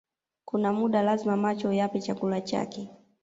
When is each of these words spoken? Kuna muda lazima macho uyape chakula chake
Kuna 0.45 0.73
muda 0.73 1.01
lazima 1.03 1.37
macho 1.37 1.69
uyape 1.69 1.99
chakula 2.01 2.41
chake 2.41 2.89